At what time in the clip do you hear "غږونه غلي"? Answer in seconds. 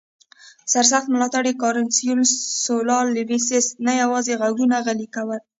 4.41-5.07